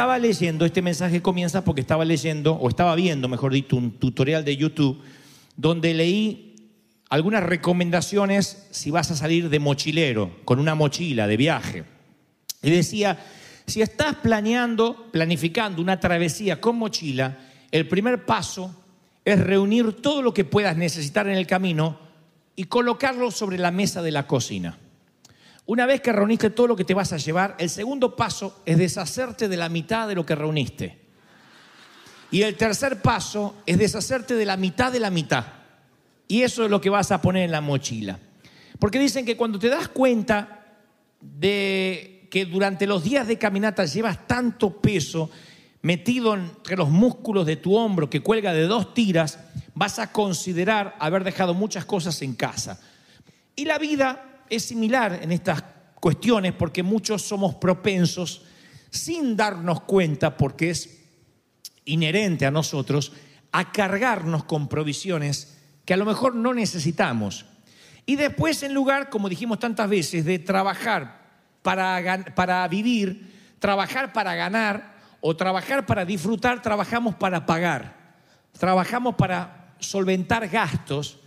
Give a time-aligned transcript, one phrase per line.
[0.00, 4.46] Estaba leyendo, este mensaje comienza porque estaba leyendo, o estaba viendo, mejor dicho, un tutorial
[4.46, 4.98] de YouTube,
[5.58, 6.56] donde leí
[7.10, 11.84] algunas recomendaciones si vas a salir de mochilero, con una mochila de viaje.
[12.62, 13.18] Y decía,
[13.66, 17.36] si estás planeando, planificando una travesía con mochila,
[17.70, 18.74] el primer paso
[19.22, 21.98] es reunir todo lo que puedas necesitar en el camino
[22.56, 24.78] y colocarlo sobre la mesa de la cocina.
[25.66, 28.78] Una vez que reuniste todo lo que te vas a llevar, el segundo paso es
[28.78, 30.98] deshacerte de la mitad de lo que reuniste.
[32.30, 35.44] Y el tercer paso es deshacerte de la mitad de la mitad.
[36.28, 38.18] Y eso es lo que vas a poner en la mochila.
[38.78, 40.78] Porque dicen que cuando te das cuenta
[41.20, 45.30] de que durante los días de caminata llevas tanto peso
[45.82, 49.40] metido entre los músculos de tu hombro que cuelga de dos tiras,
[49.74, 52.80] vas a considerar haber dejado muchas cosas en casa.
[53.56, 55.62] Y la vida es similar en estas
[56.00, 58.42] cuestiones porque muchos somos propensos,
[58.90, 60.98] sin darnos cuenta, porque es
[61.84, 63.12] inherente a nosotros,
[63.52, 67.46] a cargarnos con provisiones que a lo mejor no necesitamos.
[68.06, 71.20] Y después, en lugar, como dijimos tantas veces, de trabajar
[71.62, 78.00] para, para vivir, trabajar para ganar o trabajar para disfrutar, trabajamos para pagar.
[78.58, 81.20] Trabajamos para solventar gastos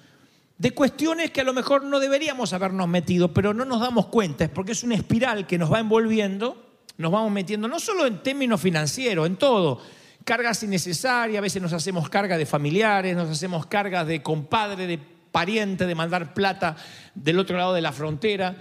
[0.57, 4.43] de cuestiones que a lo mejor no deberíamos habernos metido, pero no nos damos cuenta,
[4.43, 8.21] es porque es una espiral que nos va envolviendo, nos vamos metiendo no solo en
[8.21, 9.81] términos financieros, en todo,
[10.23, 14.99] cargas innecesarias, a veces nos hacemos carga de familiares, nos hacemos cargas de compadre, de
[15.31, 16.75] pariente, de mandar plata
[17.15, 18.55] del otro lado de la frontera,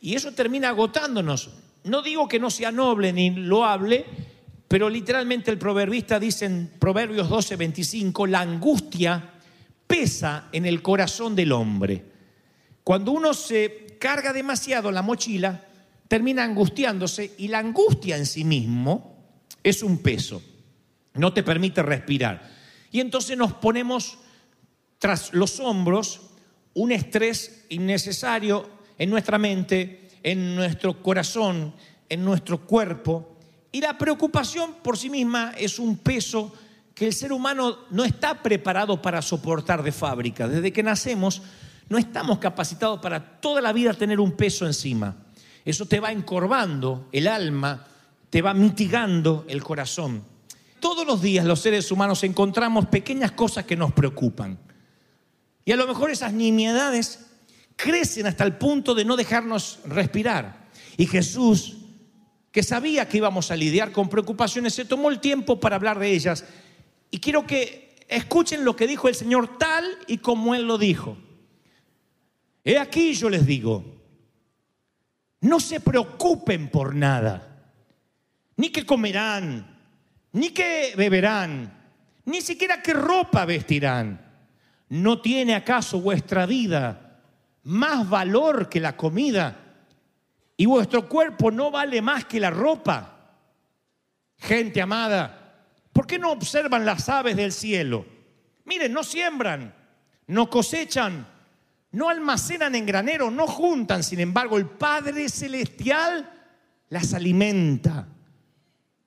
[0.00, 1.50] y eso termina agotándonos.
[1.84, 4.04] No digo que no sea noble ni loable,
[4.68, 9.37] pero literalmente el proverbista dice en Proverbios 12, 25, la angustia
[9.88, 12.04] pesa en el corazón del hombre.
[12.84, 15.64] Cuando uno se carga demasiado la mochila,
[16.06, 19.16] termina angustiándose y la angustia en sí mismo
[19.64, 20.40] es un peso,
[21.14, 22.48] no te permite respirar.
[22.92, 24.18] Y entonces nos ponemos
[24.98, 26.20] tras los hombros
[26.74, 31.74] un estrés innecesario en nuestra mente, en nuestro corazón,
[32.08, 33.36] en nuestro cuerpo.
[33.72, 36.54] Y la preocupación por sí misma es un peso
[36.98, 40.48] que el ser humano no está preparado para soportar de fábrica.
[40.48, 41.42] Desde que nacemos
[41.88, 45.14] no estamos capacitados para toda la vida tener un peso encima.
[45.64, 47.86] Eso te va encorvando el alma,
[48.30, 50.24] te va mitigando el corazón.
[50.80, 54.58] Todos los días los seres humanos encontramos pequeñas cosas que nos preocupan.
[55.64, 57.26] Y a lo mejor esas nimiedades
[57.76, 60.66] crecen hasta el punto de no dejarnos respirar.
[60.96, 61.76] Y Jesús,
[62.50, 66.10] que sabía que íbamos a lidiar con preocupaciones, se tomó el tiempo para hablar de
[66.10, 66.44] ellas.
[67.10, 71.16] Y quiero que escuchen lo que dijo el Señor tal y como Él lo dijo.
[72.64, 73.84] He aquí yo les digo,
[75.40, 77.62] no se preocupen por nada,
[78.56, 79.78] ni que comerán,
[80.32, 81.72] ni que beberán,
[82.24, 84.26] ni siquiera qué ropa vestirán.
[84.90, 87.20] ¿No tiene acaso vuestra vida
[87.62, 89.68] más valor que la comida?
[90.56, 93.36] ¿Y vuestro cuerpo no vale más que la ropa?
[94.38, 95.37] Gente amada,
[95.98, 98.06] ¿por qué no observan las aves del cielo?
[98.66, 99.74] Miren, no siembran,
[100.28, 101.26] no cosechan,
[101.90, 104.04] no almacenan en granero, no juntan.
[104.04, 106.30] Sin embargo, el Padre Celestial
[106.88, 108.06] las alimenta.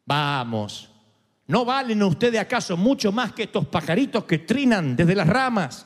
[0.06, 0.92] Vamos,
[1.48, 5.86] ¿no valen ustedes acaso mucho más que estos pajaritos que trinan desde las ramas?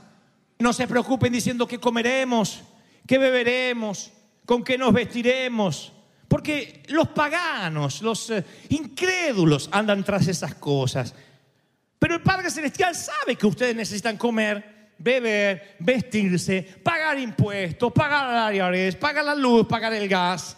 [0.58, 2.64] No se preocupen diciendo qué comeremos,
[3.06, 4.12] qué beberemos,
[4.44, 5.94] con qué nos vestiremos.
[6.28, 11.14] Porque los paganos, los eh, incrédulos andan tras esas cosas.
[12.00, 18.96] Pero el Padre Celestial sabe que ustedes necesitan comer, beber, vestirse, pagar impuestos, pagar áreas,
[18.96, 20.58] pagar la luz, pagar el gas.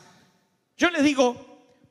[0.77, 1.47] Yo les digo,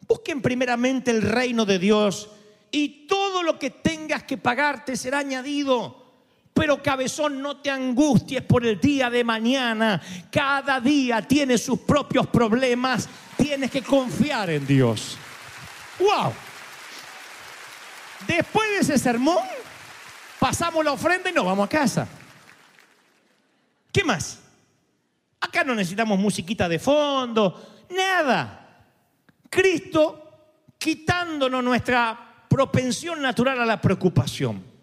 [0.06, 2.30] busquen primeramente el reino de Dios
[2.70, 6.04] y todo lo que tengas que pagar te será añadido.
[6.52, 10.00] Pero cabezón, no te angusties por el día de mañana.
[10.30, 13.08] Cada día tiene sus propios problemas.
[13.36, 15.18] Tienes que confiar en Dios.
[15.98, 16.32] ¡Wow!
[18.26, 19.44] Después de ese sermón,
[20.38, 22.08] pasamos la ofrenda y nos vamos a casa.
[23.92, 24.40] ¿Qué más?
[25.40, 28.84] Acá no necesitamos musiquita de fondo, nada.
[29.48, 30.22] Cristo
[30.78, 34.75] quitándonos nuestra propensión natural a la preocupación.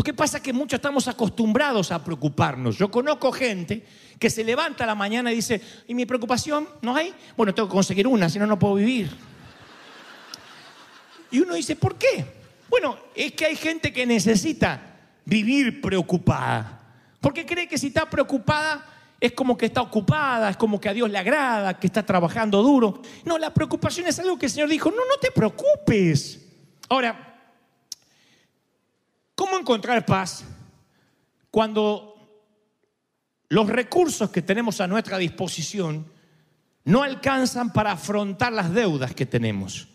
[0.00, 2.78] Lo que pasa es que muchos estamos acostumbrados a preocuparnos.
[2.78, 3.84] Yo conozco gente
[4.18, 7.12] que se levanta a la mañana y dice, ¿y mi preocupación no hay?
[7.36, 9.10] Bueno, tengo que conseguir una, si no, no puedo vivir.
[11.30, 12.24] Y uno dice, ¿por qué?
[12.70, 14.80] Bueno, es que hay gente que necesita
[15.26, 16.80] vivir preocupada.
[17.20, 18.82] Porque cree que si está preocupada
[19.20, 22.62] es como que está ocupada, es como que a Dios le agrada, que está trabajando
[22.62, 23.02] duro.
[23.26, 26.40] No, la preocupación es algo que el Señor dijo, no, no te preocupes.
[26.88, 27.29] Ahora,
[29.40, 30.44] ¿cómo encontrar paz
[31.50, 32.14] cuando
[33.48, 36.04] los recursos que tenemos a nuestra disposición
[36.84, 39.88] no alcanzan para afrontar las deudas que tenemos?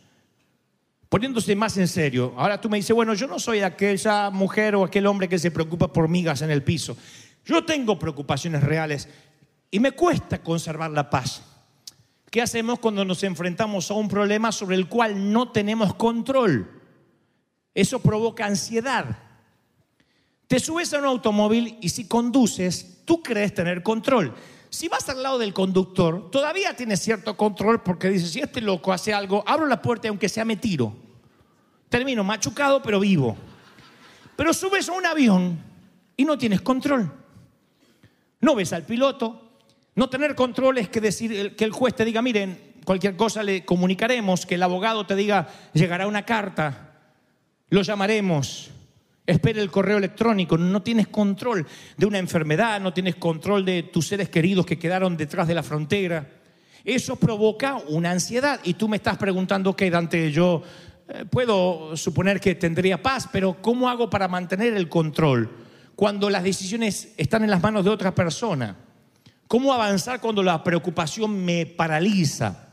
[1.10, 4.84] Poniéndose más en serio, ahora tú me dices, bueno, yo no soy aquella mujer o
[4.84, 6.98] aquel hombre que se preocupa por migas en el piso.
[7.46, 9.08] Yo tengo preocupaciones reales
[9.70, 11.44] y me cuesta conservar la paz.
[12.32, 16.82] ¿Qué hacemos cuando nos enfrentamos a un problema sobre el cual no tenemos control?
[17.76, 19.20] Eso provoca ansiedad.
[20.48, 24.34] Te subes a un automóvil y si conduces, tú crees tener control.
[24.70, 28.94] Si vas al lado del conductor, todavía tienes cierto control porque dices, si este loco
[28.94, 30.96] hace algo, abro la puerta y aunque sea me tiro.
[31.90, 33.36] Termino machucado pero vivo.
[34.36, 35.60] Pero subes a un avión
[36.18, 37.12] y no tienes control.
[38.42, 39.42] No ves al piloto.
[39.96, 43.64] No tener control es que, decir, que el juez te diga, miren, cualquier cosa le
[43.64, 47.00] comunicaremos, que el abogado te diga, llegará una carta,
[47.70, 48.72] lo llamaremos,
[49.26, 51.66] espere el correo electrónico, no tienes control
[51.98, 55.64] de una enfermedad, no tienes control de tus seres queridos que quedaron detrás de la
[55.64, 56.30] frontera.
[56.84, 58.60] Eso provoca una ansiedad.
[58.64, 60.32] Y tú me estás preguntando, ¿qué, Dante?
[60.32, 60.62] Yo
[61.08, 65.50] eh, puedo suponer que tendría paz, pero ¿cómo hago para mantener el control
[65.96, 68.76] cuando las decisiones están en las manos de otra persona?
[69.48, 72.70] ¿Cómo avanzar cuando la preocupación me paraliza?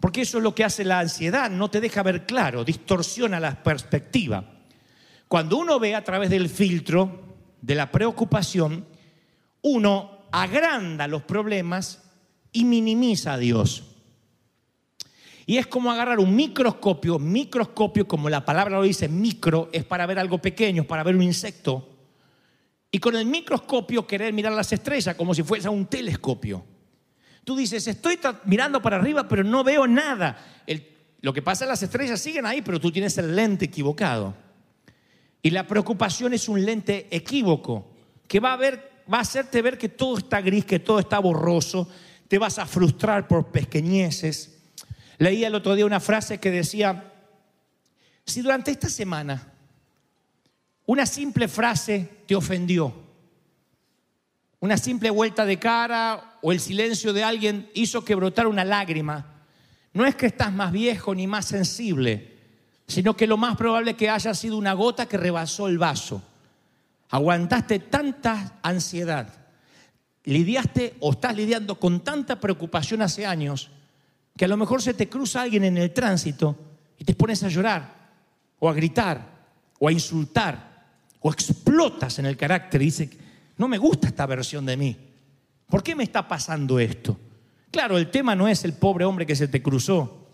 [0.00, 3.62] Porque eso es lo que hace la ansiedad, no te deja ver claro, distorsiona la
[3.62, 4.55] perspectiva.
[5.28, 7.20] Cuando uno ve a través del filtro
[7.60, 8.86] de la preocupación,
[9.62, 12.02] uno agranda los problemas
[12.52, 13.84] y minimiza a Dios.
[15.44, 20.06] Y es como agarrar un microscopio, microscopio, como la palabra lo dice, micro, es para
[20.06, 21.88] ver algo pequeño, para ver un insecto.
[22.90, 26.64] Y con el microscopio querer mirar las estrellas como si fuese un telescopio.
[27.44, 30.36] Tú dices, estoy mirando para arriba, pero no veo nada.
[31.20, 34.45] lo que pasa es las estrellas siguen ahí, pero tú tienes el lente equivocado.
[35.46, 37.86] Y la preocupación es un lente equívoco
[38.26, 41.20] que va a, ver, va a hacerte ver que todo está gris, que todo está
[41.20, 41.88] borroso,
[42.26, 44.58] te vas a frustrar por pequeñeces
[45.18, 47.12] Leí el otro día una frase que decía,
[48.24, 49.52] si durante esta semana
[50.84, 52.92] una simple frase te ofendió,
[54.58, 59.44] una simple vuelta de cara o el silencio de alguien hizo que brotara una lágrima,
[59.92, 62.35] no es que estás más viejo ni más sensible,
[62.86, 66.22] sino que lo más probable es que haya sido una gota que rebasó el vaso.
[67.10, 69.28] Aguantaste tanta ansiedad,
[70.24, 73.70] lidiaste o estás lidiando con tanta preocupación hace años
[74.36, 76.56] que a lo mejor se te cruza alguien en el tránsito
[76.98, 77.94] y te pones a llorar
[78.58, 79.20] o a gritar
[79.78, 80.84] o a insultar
[81.20, 83.10] o explotas en el carácter y dices,
[83.56, 84.96] no me gusta esta versión de mí.
[85.68, 87.18] ¿Por qué me está pasando esto?
[87.70, 90.25] Claro, el tema no es el pobre hombre que se te cruzó,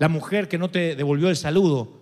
[0.00, 2.00] la mujer que no te devolvió el saludo.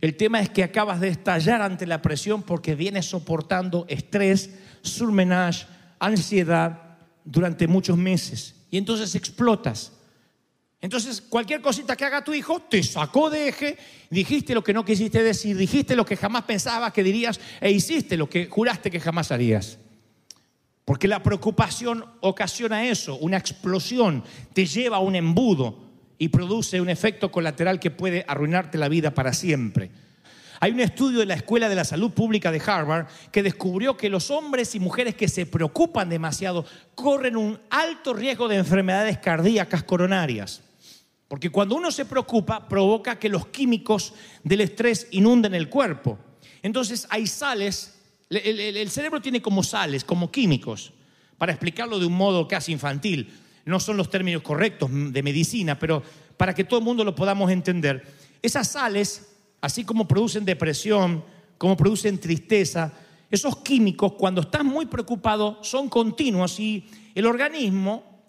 [0.00, 4.48] El tema es que acabas de estallar ante la presión porque vienes soportando estrés,
[4.80, 5.66] surmenage,
[5.98, 8.54] ansiedad durante muchos meses.
[8.70, 9.92] Y entonces explotas.
[10.80, 13.76] Entonces, cualquier cosita que haga tu hijo te sacó de eje,
[14.08, 18.16] dijiste lo que no quisiste decir, dijiste lo que jamás pensabas que dirías e hiciste
[18.16, 19.78] lo que juraste que jamás harías.
[20.86, 24.24] Porque la preocupación ocasiona eso, una explosión,
[24.54, 25.83] te lleva a un embudo
[26.18, 29.90] y produce un efecto colateral que puede arruinarte la vida para siempre.
[30.60, 34.08] Hay un estudio de la Escuela de la Salud Pública de Harvard que descubrió que
[34.08, 39.82] los hombres y mujeres que se preocupan demasiado corren un alto riesgo de enfermedades cardíacas
[39.82, 40.62] coronarias.
[41.28, 46.18] Porque cuando uno se preocupa, provoca que los químicos del estrés inunden el cuerpo.
[46.62, 47.98] Entonces hay sales,
[48.30, 50.92] el, el- cerebro tiene como sales, como químicos,
[51.36, 53.32] para explicarlo de un modo casi infantil.
[53.64, 56.02] No son los términos correctos de medicina, pero
[56.36, 58.04] para que todo el mundo lo podamos entender.
[58.42, 59.28] Esas sales,
[59.60, 61.24] así como producen depresión,
[61.56, 62.92] como producen tristeza,
[63.30, 68.22] esos químicos cuando estás muy preocupado son continuos y el organismo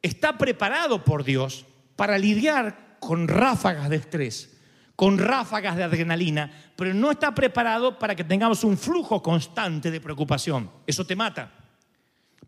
[0.00, 1.66] está preparado por Dios
[1.96, 4.56] para lidiar con ráfagas de estrés,
[4.94, 10.00] con ráfagas de adrenalina, pero no está preparado para que tengamos un flujo constante de
[10.00, 10.70] preocupación.
[10.86, 11.57] Eso te mata.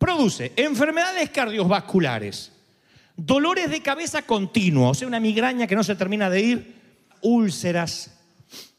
[0.00, 2.52] Produce enfermedades cardiovasculares,
[3.14, 6.74] dolores de cabeza continuos, o sea, una migraña que no se termina de ir,
[7.20, 8.18] úlceras,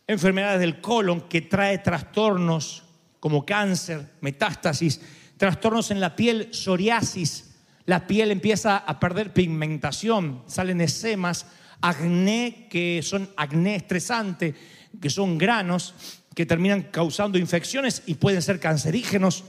[0.07, 2.81] enfermedades del colon que trae trastornos
[3.19, 4.99] como cáncer, metástasis,
[5.37, 7.51] trastornos en la piel, psoriasis,
[7.85, 11.45] la piel empieza a perder pigmentación, salen esemas,
[11.81, 14.55] acné, que son acné estresante,
[14.99, 15.93] que son granos,
[16.33, 19.43] que terminan causando infecciones y pueden ser cancerígenos.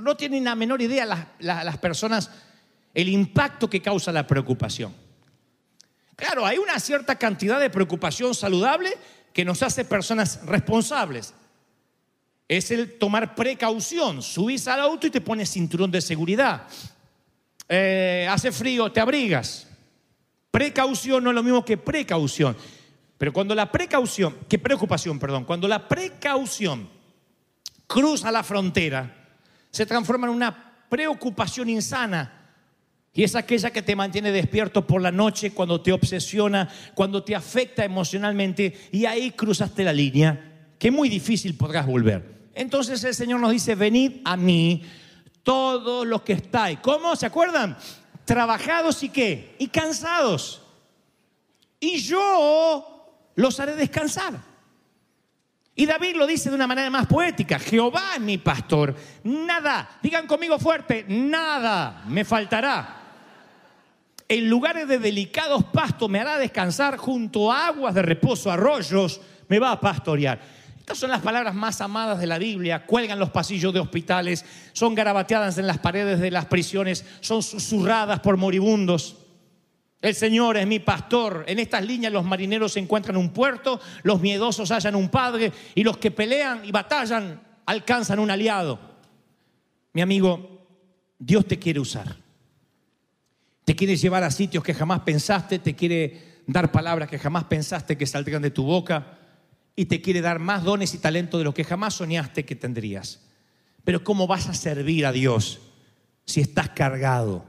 [0.00, 2.30] No tienen la menor idea las, las- personas
[2.94, 4.94] el impacto que causa la preocupación.
[6.16, 8.90] Claro, hay una cierta cantidad de preocupación saludable
[9.32, 11.34] que nos hace personas responsables.
[12.48, 14.22] Es el tomar precaución.
[14.22, 16.66] Subís al auto y te pones cinturón de seguridad.
[17.68, 19.68] Eh, hace frío, te abrigas.
[20.50, 22.56] Precaución no es lo mismo que precaución.
[23.16, 26.88] Pero cuando la precaución, que preocupación, perdón, cuando la precaución
[27.86, 29.21] cruza la frontera,
[29.72, 32.38] se transforma en una preocupación insana.
[33.14, 37.34] Y es aquella que te mantiene despierto por la noche, cuando te obsesiona, cuando te
[37.34, 42.50] afecta emocionalmente, y ahí cruzaste la línea, que muy difícil podrás volver.
[42.54, 44.82] Entonces el Señor nos dice, venid a mí
[45.42, 46.78] todos los que estáis.
[46.80, 47.16] ¿Cómo?
[47.16, 47.76] ¿Se acuerdan?
[48.24, 49.56] Trabajados y qué?
[49.58, 50.62] Y cansados.
[51.80, 54.51] Y yo los haré descansar.
[55.74, 60.26] Y David lo dice de una manera más poética, Jehová es mi pastor, nada, digan
[60.26, 62.98] conmigo fuerte, nada me faltará.
[64.28, 69.58] En lugares de delicados pastos me hará descansar, junto a aguas de reposo, arroyos, me
[69.58, 70.40] va a pastorear.
[70.78, 74.94] Estas son las palabras más amadas de la Biblia, cuelgan los pasillos de hospitales, son
[74.94, 79.21] garabateadas en las paredes de las prisiones, son susurradas por moribundos.
[80.02, 81.44] El Señor es mi pastor.
[81.46, 85.96] En estas líneas los marineros encuentran un puerto, los miedosos hallan un padre y los
[85.96, 88.80] que pelean y batallan alcanzan un aliado.
[89.92, 90.66] Mi amigo,
[91.20, 92.16] Dios te quiere usar.
[93.64, 97.96] Te quiere llevar a sitios que jamás pensaste, te quiere dar palabras que jamás pensaste
[97.96, 99.18] que saldrían de tu boca
[99.76, 103.20] y te quiere dar más dones y talento de los que jamás soñaste que tendrías.
[103.84, 105.60] Pero ¿cómo vas a servir a Dios
[106.24, 107.44] si estás cargado?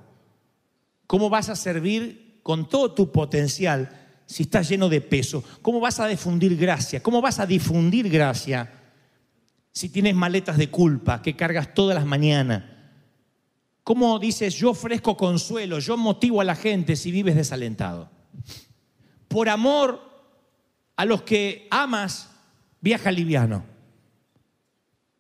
[1.08, 3.90] ¿Cómo vas a servir con todo tu potencial
[4.26, 5.44] si estás lleno de peso?
[5.62, 7.02] ¿Cómo vas a difundir gracia?
[7.02, 8.72] ¿Cómo vas a difundir gracia
[9.72, 12.64] si tienes maletas de culpa que cargas todas las mañanas?
[13.84, 18.10] ¿Cómo dices, yo ofrezco consuelo, yo motivo a la gente si vives desalentado?
[19.28, 20.00] Por amor
[20.96, 22.30] a los que amas,
[22.80, 23.73] viaja liviano.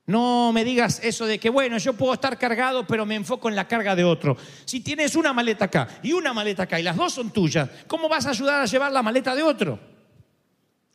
[0.06, 3.56] No me digas eso de que, bueno, yo puedo estar cargado, pero me enfoco en
[3.56, 4.36] la carga de otro.
[4.66, 8.10] Si tienes una maleta acá y una maleta acá y las dos son tuyas, ¿cómo
[8.10, 9.80] vas a ayudar a llevar la maleta de otro?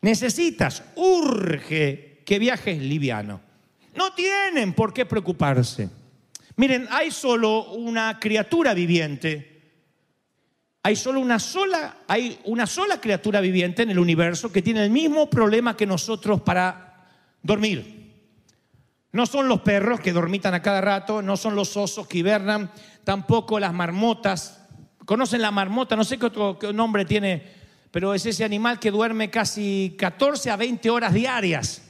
[0.02, 3.40] Necesitas, urge que viajes liviano.
[3.94, 5.88] No tienen por qué preocuparse.
[6.56, 9.58] Miren, hay solo una criatura viviente.
[10.82, 14.90] Hay solo una sola, hay una sola criatura viviente en el universo que tiene el
[14.90, 17.06] mismo problema que nosotros para
[17.42, 18.07] dormir.
[19.12, 22.70] No son los perros que dormitan a cada rato, no son los osos que hibernan,
[23.04, 24.60] tampoco las marmotas.
[25.06, 25.96] ¿Conocen la marmota?
[25.96, 27.42] No sé qué nombre tiene,
[27.90, 31.82] pero es ese animal que duerme casi 14 a 20 horas diarias.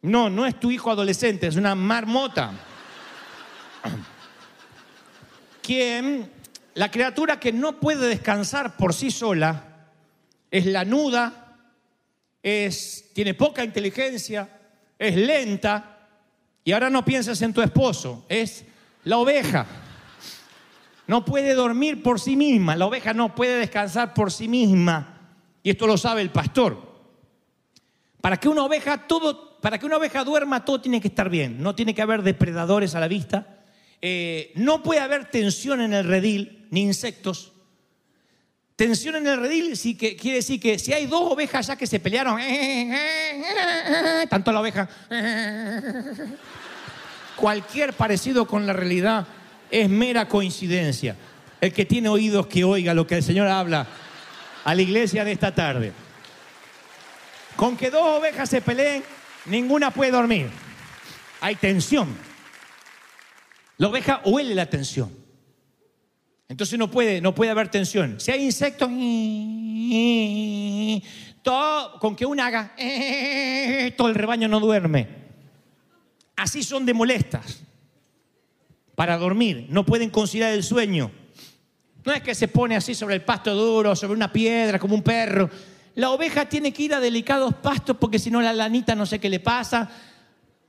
[0.00, 2.52] No, no es tu hijo adolescente, es una marmota.
[5.62, 6.32] Quien,
[6.74, 9.90] la criatura que no puede descansar por sí sola,
[10.50, 11.56] es lanuda,
[12.42, 14.61] es, tiene poca inteligencia,
[14.98, 16.08] es lenta,
[16.64, 18.64] y ahora no pienses en tu esposo, es
[19.04, 19.66] la oveja.
[21.06, 25.20] No puede dormir por sí misma, la oveja no puede descansar por sí misma,
[25.62, 26.92] y esto lo sabe el pastor.
[28.20, 31.60] Para que una oveja todo, para que una oveja duerma todo tiene que estar bien,
[31.60, 33.64] no tiene que haber depredadores a la vista,
[34.00, 37.51] eh, no puede haber tensión en el redil ni insectos.
[38.82, 41.86] Tensión en el redil sí que quiere decir que si hay dos ovejas ya que
[41.86, 42.40] se pelearon,
[44.28, 44.88] tanto la oveja,
[47.36, 49.24] cualquier parecido con la realidad
[49.70, 51.14] es mera coincidencia.
[51.60, 53.86] El que tiene oídos que oiga lo que el Señor habla
[54.64, 55.92] a la iglesia de esta tarde.
[57.54, 59.04] Con que dos ovejas se peleen,
[59.46, 60.50] ninguna puede dormir.
[61.40, 62.08] Hay tensión.
[63.78, 65.21] La oveja huele la tensión.
[66.52, 68.20] Entonces no puede, no puede haber tensión.
[68.20, 68.86] Si hay insectos,
[71.98, 72.76] con que una haga,
[73.96, 75.08] todo el rebaño no duerme.
[76.36, 77.62] Así son de molestas.
[78.94, 81.10] Para dormir, no pueden considerar el sueño.
[82.04, 85.02] No es que se pone así sobre el pasto duro, sobre una piedra, como un
[85.02, 85.48] perro.
[85.94, 89.18] La oveja tiene que ir a delicados pastos porque si no la lanita no sé
[89.18, 89.90] qué le pasa,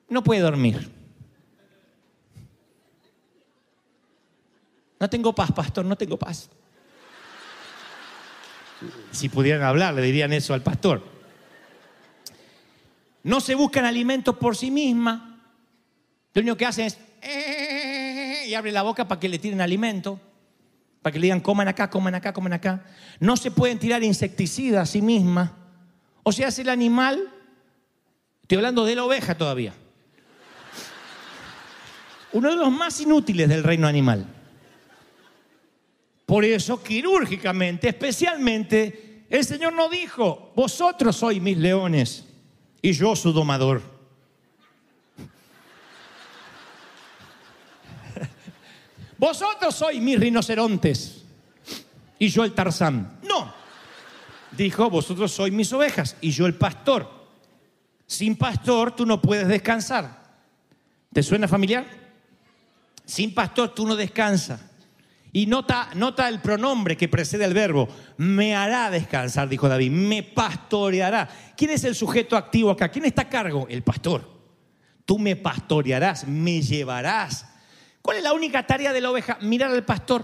[0.07, 1.02] no puede dormir.
[5.03, 6.50] No tengo paz, pastor, no tengo paz.
[9.12, 11.03] Si pudieran hablar, le dirían eso al pastor.
[13.24, 15.41] No se buscan alimentos por sí misma.
[16.33, 20.22] Lo único que hacen es "Eh", y abre la boca para que le tiren alimento,
[21.01, 22.86] para que le digan coman acá, coman acá, coman acá.
[23.19, 25.51] No se pueden tirar insecticidas a sí misma.
[26.24, 27.29] O sea, es el animal,
[28.41, 29.74] estoy hablando de la oveja todavía,
[32.31, 34.27] uno de los más inútiles del reino animal.
[36.25, 42.25] Por eso, quirúrgicamente, especialmente, el Señor no dijo, vosotros sois mis leones
[42.82, 43.82] y yo su domador.
[49.18, 51.24] Vosotros sois mis rinocerontes
[52.20, 53.20] y yo el tarzán.
[53.24, 53.53] No.
[54.51, 57.10] Dijo, vosotros sois mis ovejas y yo el pastor.
[58.06, 60.24] Sin pastor tú no puedes descansar.
[61.12, 61.86] ¿Te suena familiar?
[63.06, 64.62] Sin pastor tú no descansas.
[65.35, 65.89] Y nota,
[66.29, 67.89] el pronombre que precede al verbo.
[68.17, 69.89] Me hará descansar, dijo David.
[69.89, 71.27] Me pastoreará.
[71.57, 72.89] ¿Quién es el sujeto activo acá?
[72.89, 73.65] ¿Quién está a cargo?
[73.67, 74.31] El pastor.
[75.05, 77.47] Tú me pastorearás, me llevarás.
[78.03, 79.39] ¿Cuál es la única tarea de la oveja?
[79.41, 80.24] Mirar al pastor.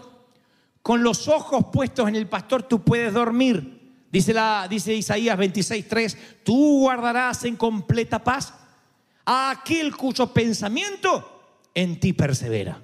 [0.83, 3.79] Con los ojos puestos en el pastor tú puedes dormir.
[4.11, 8.53] Dice, la, dice Isaías 26:3, tú guardarás en completa paz
[9.25, 12.81] a aquel cuyo pensamiento en ti persevera.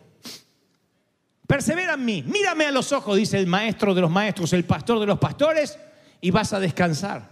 [1.56, 5.00] Persevera en mí, mírame a los ojos, dice el maestro de los maestros, el pastor
[5.00, 5.80] de los pastores,
[6.20, 7.30] y vas a descansar.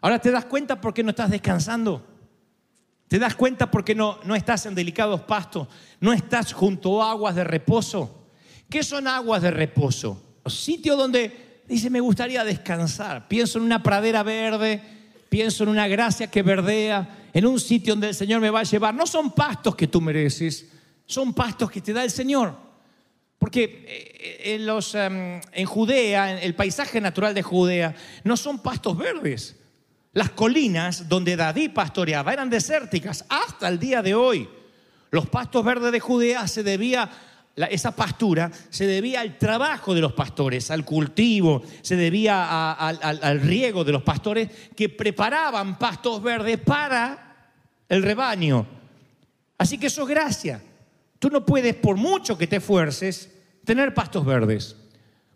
[0.00, 2.02] Ahora te das cuenta por qué no estás descansando.
[3.06, 5.68] Te das cuenta por qué no, no estás en delicados pastos,
[6.00, 8.28] no estás junto a aguas de reposo.
[8.70, 10.38] ¿Qué son aguas de reposo?
[10.46, 13.28] Sitio donde dice, me gustaría descansar.
[13.28, 14.80] Pienso en una pradera verde,
[15.28, 18.62] pienso en una gracia que verdea, en un sitio donde el Señor me va a
[18.62, 18.94] llevar.
[18.94, 20.66] No son pastos que tú mereces,
[21.04, 22.64] son pastos que te da el Señor.
[23.46, 23.86] Porque
[24.42, 29.54] eh, em, en Judea, en el paisaje natural de Judea, no son pastos verdes.
[30.14, 34.48] Las colinas donde David pastoreaba eran desérticas hasta el día de hoy.
[35.12, 37.08] Los pastos verdes de Judea se debía,
[37.70, 43.84] esa pastura se debía al trabajo de los pastores, al cultivo, se debía al riego
[43.84, 47.52] de los pastores que preparaban pastos verdes para
[47.88, 48.66] el rebaño.
[49.56, 50.60] Así que eso es gracia.
[51.20, 53.35] Tú no puedes, por mucho que te esfuerces,
[53.66, 54.76] tener pastos verdes.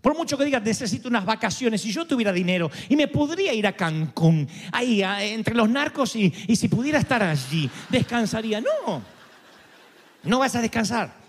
[0.01, 3.67] Por mucho que digas, necesito unas vacaciones, si yo tuviera dinero y me podría ir
[3.67, 8.63] a Cancún, ahí entre los narcos y, y si pudiera estar allí, descansaría.
[8.63, 9.03] No,
[10.23, 11.21] no vas a descansar.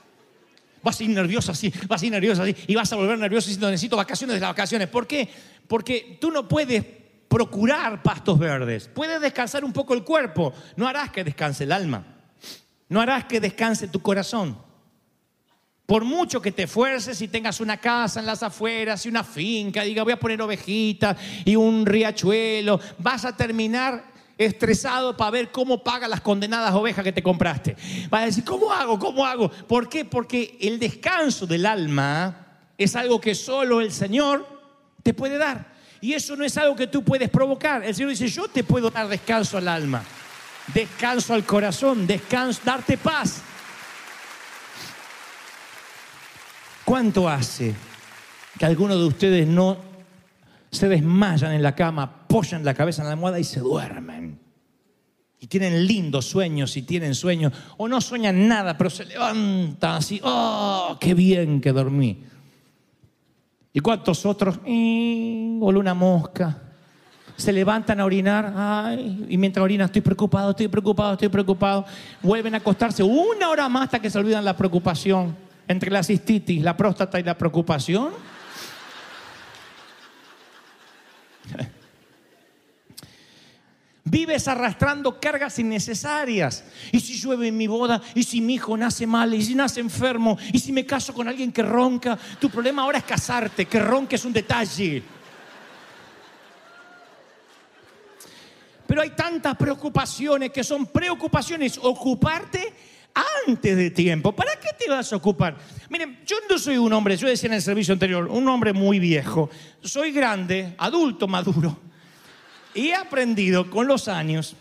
[0.82, 3.48] Vas a ir nervioso así, vas a ir nervioso así y vas a volver nervioso
[3.48, 4.88] diciendo necesito vacaciones de las vacaciones.
[4.88, 5.30] ¿Por qué?
[5.68, 6.84] Porque tú no puedes
[7.28, 8.90] procurar pastos verdes.
[8.94, 12.06] Puedes descansar un poco el cuerpo, no harás que descanse el alma.
[12.88, 14.71] No harás que descanse tu corazón.
[15.92, 19.84] Por mucho que te esfuerces y tengas una casa en las afueras y una finca,
[19.84, 24.02] diga voy a poner ovejitas y un riachuelo, vas a terminar
[24.38, 27.76] estresado para ver cómo paga las condenadas ovejas que te compraste.
[28.10, 28.98] Vas a decir, ¿cómo hago?
[28.98, 29.52] ¿Cómo hago?
[29.52, 30.06] ¿Por qué?
[30.06, 34.48] Porque el descanso del alma es algo que solo el Señor
[35.04, 35.74] te puede dar.
[36.00, 37.84] Y eso no es algo que tú puedes provocar.
[37.84, 40.06] El Señor dice, yo te puedo dar descanso al alma,
[40.74, 43.44] descanso al corazón, descanso, darte paz.
[46.92, 47.74] ¿Cuánto hace
[48.60, 49.78] que algunos de ustedes no
[50.70, 54.38] se desmayan en la cama, apoyan la cabeza en la almohada y se duermen?
[55.40, 60.20] Y tienen lindos sueños y tienen sueños, o no sueñan nada, pero se levantan así,
[60.22, 62.26] ¡oh, qué bien que dormí!
[63.72, 64.60] ¿Y cuántos otros?
[64.62, 66.62] voló una mosca.
[67.38, 71.86] Se levantan a orinar, ay, y mientras orinan estoy preocupado, estoy preocupado, estoy preocupado.
[72.22, 75.51] Vuelven a acostarse una hora más hasta que se olvidan la preocupación.
[75.72, 78.12] Entre la cistitis, la próstata y la preocupación.
[84.04, 86.66] Vives arrastrando cargas innecesarias.
[86.92, 88.02] ¿Y si llueve en mi boda?
[88.14, 89.34] ¿Y si mi hijo nace mal?
[89.34, 90.38] ¿Y si nace enfermo?
[90.52, 92.20] ¿Y si me caso con alguien que ronca?
[92.38, 95.02] Tu problema ahora es casarte, que ronque es un detalle.
[98.92, 101.78] pero hay tantas preocupaciones que son preocupaciones.
[101.82, 102.74] Ocuparte
[103.48, 104.32] antes de tiempo.
[104.34, 105.58] ¿Para qué te vas a ocupar?
[105.90, 109.00] Miren, yo no soy un hombre, yo decía en el servicio anterior, un hombre muy
[109.00, 109.50] viejo.
[109.82, 111.78] Soy grande, adulto, maduro.
[112.74, 114.56] Y he aprendido con los años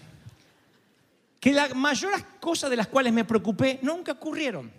[1.38, 4.70] que las mayores cosas de las cuales me preocupé nunca ocurrieron.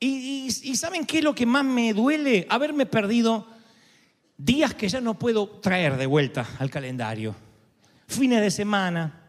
[0.00, 2.46] Y, y- y ¿saben qué es lo que más me duele?
[2.48, 3.46] Haberme perdido
[4.38, 7.34] días que ya no puedo traer de vuelta al calendario.
[8.08, 9.19] Fines de semana.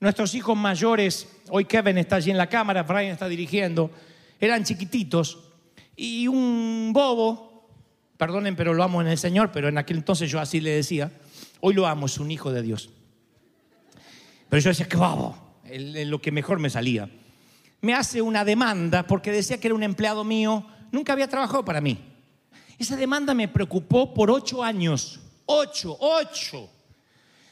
[0.00, 3.90] Nuestros hijos mayores, hoy Kevin está allí en la cámara, Brian está dirigiendo,
[4.38, 5.38] eran chiquititos.
[5.96, 7.68] Y un bobo,
[8.16, 11.10] perdonen, pero lo amo en el Señor, pero en aquel entonces yo así le decía,
[11.60, 12.90] hoy lo amo, es un hijo de Dios.
[14.48, 17.10] Pero yo decía, qué bobo, lo que mejor me salía.
[17.80, 21.80] Me hace una demanda porque decía que era un empleado mío, nunca había trabajado para
[21.80, 21.98] mí.
[22.78, 25.18] Esa demanda me preocupó por ocho años.
[25.46, 26.70] Ocho, ocho.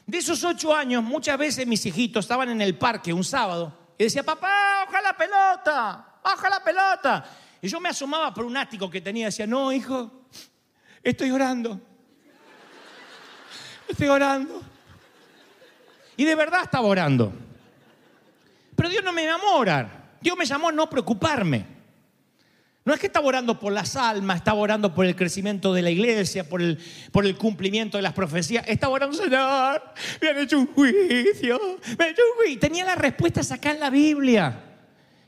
[0.06, 4.04] De esos ocho años, muchas veces mis hijitos estaban en el parque un sábado y
[4.04, 7.24] decía, papá, oja la pelota, oja la pelota.
[7.60, 10.28] Y yo me asomaba por un ático que tenía y decía, no, hijo,
[11.02, 11.80] estoy orando.
[13.88, 14.62] Estoy orando.
[16.16, 17.32] Y de verdad estaba orando.
[18.76, 20.06] Pero Dios no me llamó a orar.
[20.20, 21.75] Dios me llamó a no preocuparme.
[22.86, 25.90] No es que estaba orando por las almas, estaba orando por el crecimiento de la
[25.90, 28.64] iglesia, por el, cumplimiento de las profecías.
[28.68, 29.82] Estaba orando, Señor,
[30.22, 31.60] me han hecho un juicio,
[31.98, 32.60] me han hecho un juicio.
[32.60, 34.62] Tenía las respuestas acá en la Biblia,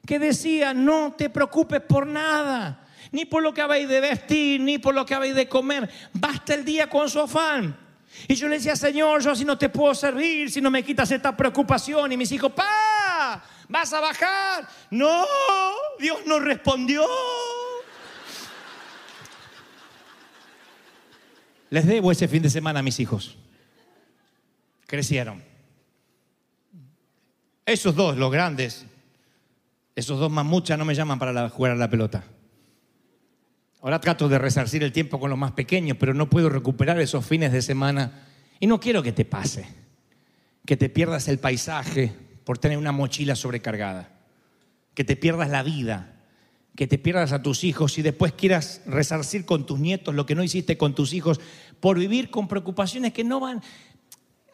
[0.07, 4.79] que decía, no te preocupes por nada, ni por lo que habéis de vestir, ni
[4.79, 5.91] por lo que habéis de comer.
[6.13, 7.77] Basta el día con su afán.
[8.29, 11.11] Y yo le decía, Señor, yo así no te puedo servir si no me quitas
[11.11, 12.13] esta preocupación.
[12.13, 12.65] Y mis hijos, pa,
[13.69, 14.69] vas a bajar.
[14.91, 15.25] No,
[15.99, 17.05] Dios no respondió.
[21.71, 23.37] Les debo ese fin de semana a mis hijos.
[24.87, 25.43] Crecieron.
[27.67, 28.87] Esos dos, los grandes,
[29.95, 32.25] esos dos mamuchas no me llaman para jugar a la pelota.
[33.83, 37.27] Ahora trato de resarcir el tiempo con los más pequeños, pero no puedo recuperar esos
[37.27, 38.25] fines de semana.
[38.59, 39.69] Y no quiero que te pase,
[40.65, 44.09] que te pierdas el paisaje por tener una mochila sobrecargada,
[44.95, 46.15] que te pierdas la vida,
[46.75, 50.35] que te pierdas a tus hijos y después quieras resarcir con tus nietos lo que
[50.35, 51.41] no hiciste con tus hijos
[51.79, 53.63] por vivir con preocupaciones que no van...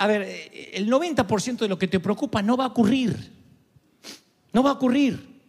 [0.01, 3.33] A ver, eh, el 90% de lo que te preocupa no va a ocurrir.
[4.53, 5.41] No va a ocurrir.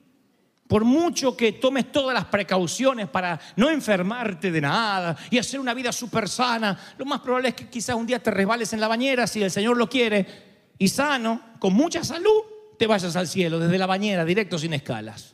[0.67, 5.73] Por mucho que tomes todas las precauciones para no enfermarte de nada y hacer una
[5.73, 8.88] vida súper sana, lo más probable es que quizás un día te resbales en la
[8.88, 10.44] bañera si el Señor lo quiere
[10.77, 12.43] y sano, con mucha salud,
[12.77, 15.33] te vayas al cielo desde la bañera, directo sin escalas.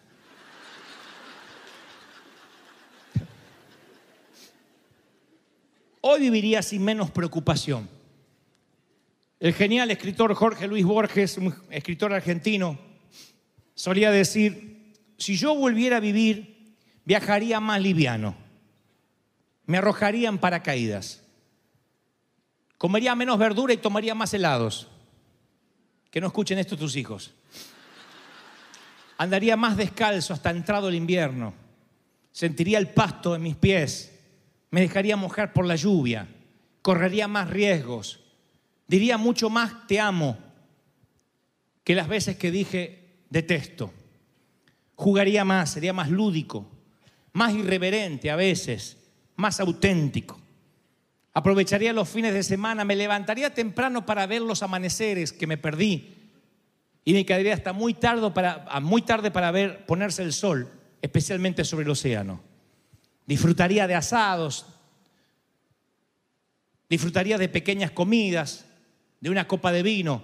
[6.01, 7.89] Hoy viviría sin menos preocupación.
[9.39, 12.77] El genial escritor Jorge Luis Borges, un escritor argentino,
[13.73, 16.75] solía decir, si yo volviera a vivir,
[17.05, 18.35] viajaría más liviano,
[19.65, 21.23] me arrojaría en paracaídas,
[22.77, 24.90] comería menos verdura y tomaría más helados.
[26.11, 27.33] Que no escuchen esto tus hijos.
[29.17, 31.53] Andaría más descalzo hasta entrado el invierno,
[32.31, 34.19] sentiría el pasto en mis pies,
[34.71, 36.27] me dejaría mojar por la lluvia,
[36.81, 38.19] correría más riesgos,
[38.87, 40.37] diría mucho más te amo
[41.83, 43.93] que las veces que dije detesto.
[44.95, 46.67] Jugaría más, sería más lúdico,
[47.33, 48.97] más irreverente a veces,
[49.35, 50.40] más auténtico.
[51.33, 56.17] Aprovecharía los fines de semana, me levantaría temprano para ver los amaneceres que me perdí
[57.05, 60.69] y me quedaría hasta muy tarde para, muy tarde para ver ponerse el sol,
[61.01, 62.41] especialmente sobre el océano.
[63.25, 64.65] Disfrutaría de asados,
[66.89, 68.65] disfrutaría de pequeñas comidas,
[69.21, 70.21] de una copa de vino,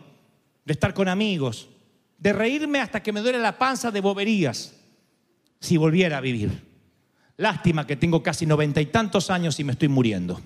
[0.65, 1.69] de estar con amigos,
[2.17, 4.75] de reírme hasta que me duele la panza de boberías,
[5.61, 6.67] si volviera a vivir.
[7.37, 10.41] Lástima que tengo casi noventa y tantos años y me estoy muriendo.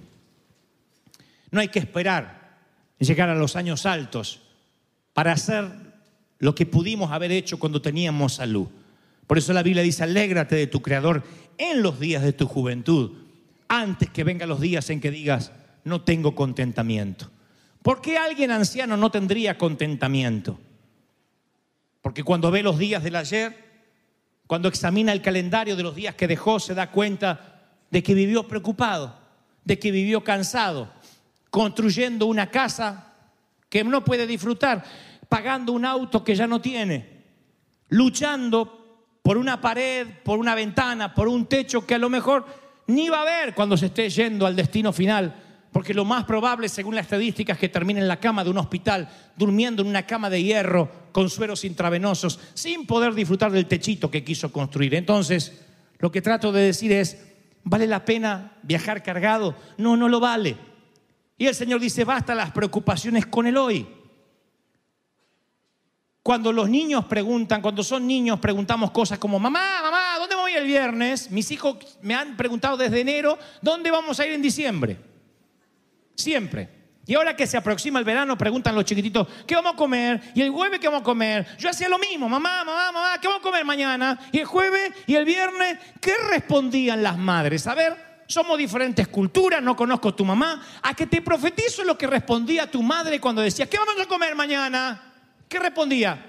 [1.51, 2.57] No hay que esperar
[2.97, 4.41] llegar a los años altos
[5.13, 5.69] para hacer
[6.39, 8.67] lo que pudimos haber hecho cuando teníamos salud.
[9.27, 11.23] Por eso la Biblia dice, alégrate de tu Creador
[11.57, 13.11] en los días de tu juventud,
[13.67, 15.51] antes que vengan los días en que digas,
[15.83, 17.29] no tengo contentamiento.
[17.81, 20.59] ¿Por qué alguien anciano no tendría contentamiento?
[22.01, 23.55] Porque cuando ve los días del ayer,
[24.47, 28.47] cuando examina el calendario de los días que dejó, se da cuenta de que vivió
[28.47, 29.17] preocupado,
[29.63, 30.91] de que vivió cansado,
[31.51, 33.13] construyendo una casa
[33.69, 34.83] que no puede disfrutar,
[35.29, 37.25] pagando un auto que ya no tiene,
[37.89, 38.79] luchando
[39.21, 42.45] por una pared, por una ventana, por un techo que a lo mejor
[42.87, 45.35] ni va a ver cuando se esté yendo al destino final,
[45.71, 48.57] Porque lo más probable, según las estadísticas, es que termine en la cama de un
[48.57, 54.11] hospital, durmiendo en una cama de hierro, con sueros intravenosos, sin poder disfrutar del techito
[54.11, 54.95] que quiso construir.
[54.95, 55.61] Entonces,
[55.99, 57.25] lo que trato de decir es,
[57.63, 59.55] ¿vale la pena viajar cargado?
[59.77, 60.57] No, no lo vale.
[61.41, 63.87] Y el Señor dice, basta las preocupaciones con el hoy.
[66.21, 70.67] Cuando los niños preguntan, cuando son niños, preguntamos cosas como, mamá, mamá, ¿dónde voy el
[70.67, 71.31] viernes?
[71.31, 74.99] Mis hijos me han preguntado desde enero, ¿dónde vamos a ir en diciembre?
[76.13, 76.69] Siempre.
[77.07, 80.21] Y ahora que se aproxima el verano, preguntan los chiquititos, ¿qué vamos a comer?
[80.35, 81.57] Y el jueves, ¿qué vamos a comer?
[81.57, 84.19] Yo hacía lo mismo, mamá, mamá, mamá, ¿qué vamos a comer mañana?
[84.31, 87.65] Y el jueves y el viernes, ¿qué respondían las madres?
[87.65, 90.65] A ver, somos diferentes culturas, no conozco tu mamá.
[90.81, 94.33] A que te profetizo lo que respondía tu madre cuando decía, ¿qué vamos a comer
[94.35, 95.13] mañana?
[95.47, 96.25] ¿Qué respondía?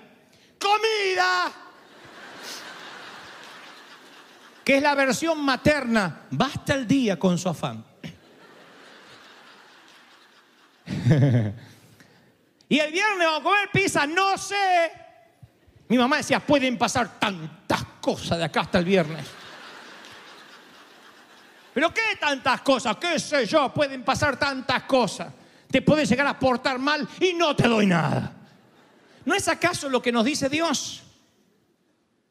[0.58, 1.52] ¡Comida!
[4.64, 6.26] Que es la versión materna.
[6.30, 7.84] Basta el día con su afán.
[12.68, 14.92] y el viernes vamos a comer pizza, no sé.
[15.88, 19.41] Mi mamá decía, pueden pasar tantas cosas de acá hasta el viernes.
[21.72, 22.96] Pero ¿qué tantas cosas?
[22.96, 23.72] ¿Qué sé yo?
[23.72, 25.32] Pueden pasar tantas cosas.
[25.70, 28.32] Te puedes llegar a portar mal y no te doy nada.
[29.24, 31.02] ¿No es acaso lo que nos dice Dios?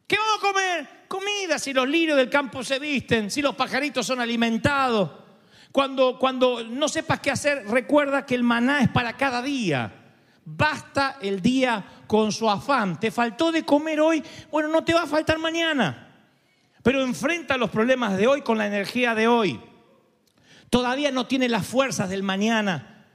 [0.05, 0.89] ¿Qué vamos a comer?
[1.07, 5.09] Comida, si los lirios del campo se visten, si los pajaritos son alimentados.
[5.71, 9.91] Cuando, cuando no sepas qué hacer, recuerda que el maná es para cada día.
[10.43, 12.99] Basta el día con su afán.
[12.99, 14.23] ¿Te faltó de comer hoy?
[14.51, 16.10] Bueno, no te va a faltar mañana.
[16.83, 19.59] Pero enfrenta los problemas de hoy con la energía de hoy.
[20.69, 23.05] Todavía no tienes las fuerzas del mañana.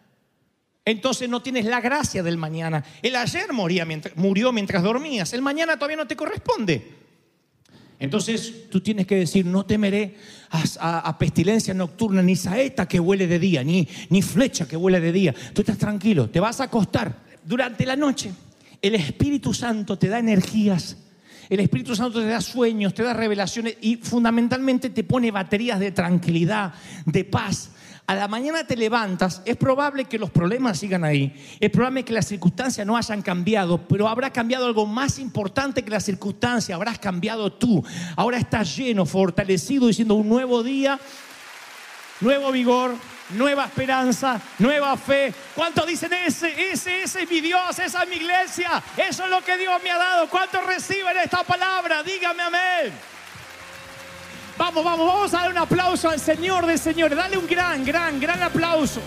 [0.85, 2.85] Entonces no tienes la gracia del mañana.
[3.03, 5.33] El ayer moría murió mientras dormías.
[5.33, 6.95] El mañana todavía no te corresponde.
[7.99, 10.17] Entonces tú tienes que decir, no temeré
[10.51, 15.01] a, a, pestilencia nocturna, ni saeta que huele de día, ni, ni flecha que huele
[15.01, 15.35] de día.
[15.55, 18.33] Tú estás tranquilo, te vas a acostar durante la noche.
[18.83, 20.99] El Espíritu Santo te da energías,
[21.49, 25.93] el Espíritu Santo te da sueños, te da revelaciones y fundamentalmente te pone baterías de
[25.93, 27.71] tranquilidad, de paz,
[28.09, 32.13] a la mañana te levantas, es probable que los problemas sigan ahí, es probable que
[32.13, 37.01] las circunstancias no hayan cambiado, pero habrá cambiado algo más importante que las circunstancias, habrás
[37.01, 37.85] cambiado tú.
[38.15, 41.01] Ahora estás lleno, fortalecido, diciendo un nuevo día,
[42.21, 42.95] nuevo vigor,
[43.31, 45.33] nueva esperanza, nueva fe.
[45.55, 48.83] ¿Cuántos dicen ese, ese, ese es mi Dios, esa es mi iglesia?
[48.97, 50.29] Eso es lo que Dios me ha dado.
[50.29, 52.03] ¿Cuántos reciben esta palabra?
[52.03, 52.93] Dígame amén.
[54.59, 57.19] Vamos, vamos, vamos a dar un aplauso al Señor de señores.
[57.19, 59.01] Dale un gran, gran, gran aplauso.